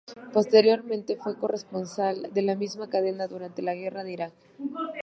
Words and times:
Posteriormente 0.33 1.15
fue 1.15 1.37
corresponsal 1.37 2.31
de 2.33 2.41
la 2.41 2.55
misma 2.55 2.89
cadena 2.89 3.27
durante 3.27 3.61
la 3.61 3.75
Guerra 3.75 4.03
de 4.03 4.13
Irak. 4.13 4.33